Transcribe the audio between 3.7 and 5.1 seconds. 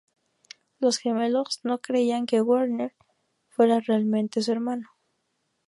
realmente su hermano.